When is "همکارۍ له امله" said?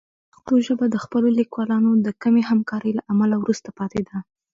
2.51-3.35